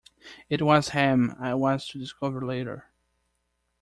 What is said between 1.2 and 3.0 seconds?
I was to discover later.